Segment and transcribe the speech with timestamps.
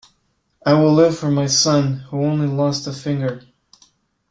[0.65, 3.43] I will live for my son, who only lost a finger.